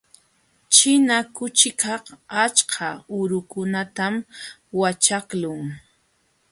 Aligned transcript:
Ćhina 0.73 1.17
kuchikaq 1.35 2.05
achka 2.43 2.89
urukunatam 3.19 4.15
waćhaqlun. 4.79 5.65